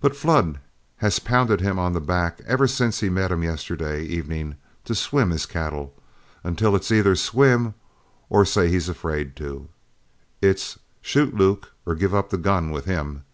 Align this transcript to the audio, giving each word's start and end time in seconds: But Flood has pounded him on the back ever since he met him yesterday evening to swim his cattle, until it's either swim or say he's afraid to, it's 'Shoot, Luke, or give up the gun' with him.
But 0.00 0.14
Flood 0.14 0.60
has 0.98 1.18
pounded 1.18 1.60
him 1.60 1.80
on 1.80 1.92
the 1.92 2.00
back 2.00 2.40
ever 2.46 2.68
since 2.68 3.00
he 3.00 3.08
met 3.10 3.32
him 3.32 3.42
yesterday 3.42 4.04
evening 4.04 4.54
to 4.84 4.94
swim 4.94 5.30
his 5.30 5.46
cattle, 5.46 5.92
until 6.44 6.76
it's 6.76 6.92
either 6.92 7.16
swim 7.16 7.74
or 8.30 8.44
say 8.44 8.68
he's 8.68 8.88
afraid 8.88 9.34
to, 9.38 9.68
it's 10.40 10.78
'Shoot, 11.02 11.34
Luke, 11.34 11.72
or 11.84 11.96
give 11.96 12.14
up 12.14 12.30
the 12.30 12.38
gun' 12.38 12.70
with 12.70 12.84
him. 12.84 13.24